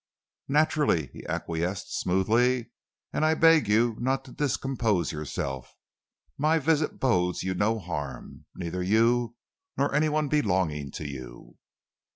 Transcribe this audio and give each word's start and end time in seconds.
"Naturally," 0.47 1.11
he 1.13 1.27
acquiesced 1.27 1.99
smoothly, 1.99 2.71
"and 3.13 3.23
I 3.23 3.35
beg 3.35 3.67
you 3.67 3.97
not 3.99 4.25
to 4.25 4.31
discompose 4.31 5.11
yourself. 5.11 5.75
My 6.39 6.57
visit 6.57 6.99
bodes 6.99 7.43
you 7.43 7.53
no 7.53 7.77
harm 7.77 8.45
neither 8.55 8.81
you 8.81 9.35
nor 9.77 9.93
any 9.93 10.09
one 10.09 10.27
belonging 10.27 10.89
to 10.93 11.07
you." 11.07 11.57